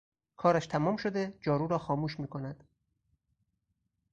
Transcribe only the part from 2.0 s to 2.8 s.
میکند